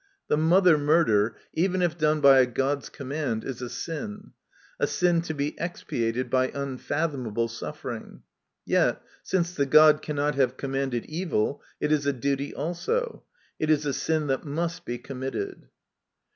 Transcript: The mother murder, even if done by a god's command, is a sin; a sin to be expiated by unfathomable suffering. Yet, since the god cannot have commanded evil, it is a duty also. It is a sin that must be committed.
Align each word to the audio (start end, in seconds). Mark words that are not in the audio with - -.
The 0.29 0.37
mother 0.37 0.79
murder, 0.79 1.35
even 1.53 1.83
if 1.83 1.95
done 1.95 2.21
by 2.21 2.39
a 2.39 2.47
god's 2.47 2.89
command, 2.89 3.43
is 3.43 3.61
a 3.61 3.69
sin; 3.69 4.31
a 4.79 4.87
sin 4.87 5.21
to 5.21 5.35
be 5.35 5.53
expiated 5.59 6.27
by 6.27 6.47
unfathomable 6.55 7.47
suffering. 7.47 8.23
Yet, 8.65 8.99
since 9.21 9.53
the 9.53 9.67
god 9.67 10.01
cannot 10.01 10.33
have 10.33 10.57
commanded 10.57 11.05
evil, 11.05 11.61
it 11.79 11.91
is 11.91 12.07
a 12.07 12.13
duty 12.13 12.51
also. 12.51 13.25
It 13.59 13.69
is 13.69 13.85
a 13.85 13.93
sin 13.93 14.25
that 14.25 14.43
must 14.43 14.85
be 14.85 14.97
committed. 14.97 15.67